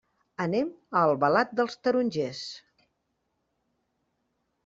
[0.43, 2.41] Anem a Albalat dels Tarongers.